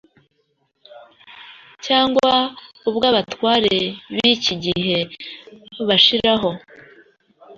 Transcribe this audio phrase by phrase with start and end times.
[1.85, 2.29] cyangwa
[2.89, 3.77] ubw’abatware
[4.13, 4.97] b’iki gihe
[5.87, 6.49] bashiraho.